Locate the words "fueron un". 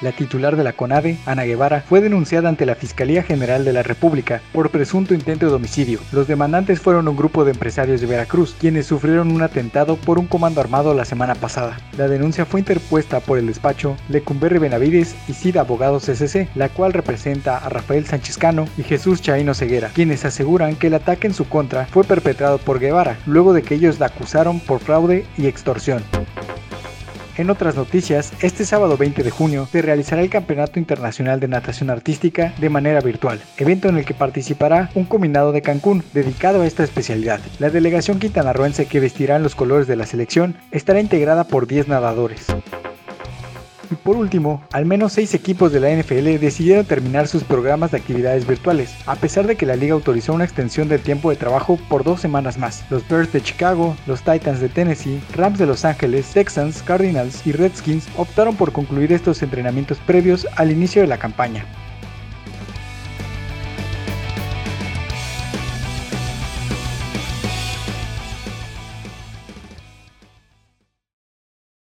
6.80-7.16